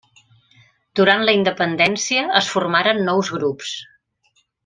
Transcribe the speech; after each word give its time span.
Durant 0.99 1.25
la 1.29 1.35
independència 1.39 2.23
es 2.41 2.49
formaren 2.55 3.05
nous 3.11 3.31
grups. 3.37 3.77